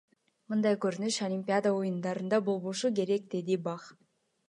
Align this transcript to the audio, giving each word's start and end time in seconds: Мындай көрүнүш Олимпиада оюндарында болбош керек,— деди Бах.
Мындай 0.53 0.77
көрүнүш 0.85 1.19
Олимпиада 1.27 1.75
оюндарында 1.83 2.43
болбош 2.51 2.85
керек,— 3.01 3.29
деди 3.37 3.61
Бах. 3.71 3.91